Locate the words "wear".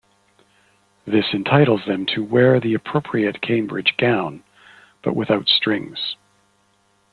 2.23-2.59